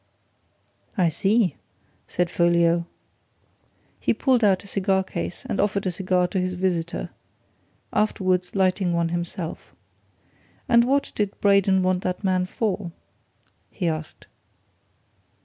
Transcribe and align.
"I 0.97 1.09
see," 1.09 1.57
said 2.07 2.31
Folliot. 2.31 2.85
He 3.99 4.15
pulled 4.15 4.43
out 4.43 4.63
a 4.63 4.67
cigar 4.67 5.03
case 5.03 5.45
and 5.45 5.61
offered 5.61 5.85
a 5.85 5.91
cigar 5.91 6.25
to 6.29 6.39
his 6.41 6.55
visitor, 6.55 7.11
afterwards 7.93 8.55
lighting 8.55 8.93
one 8.93 9.09
himself. 9.09 9.75
"And 10.67 10.85
what 10.85 11.11
did 11.13 11.39
Braden 11.39 11.83
want 11.83 12.01
that 12.01 12.23
man 12.23 12.47
for?" 12.47 12.91
he 13.69 13.87
asked. 13.87 14.25